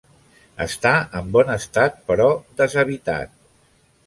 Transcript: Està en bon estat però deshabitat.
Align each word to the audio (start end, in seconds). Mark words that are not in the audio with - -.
Està 0.63 0.93
en 1.19 1.29
bon 1.37 1.51
estat 1.57 2.01
però 2.09 2.27
deshabitat. 2.63 3.39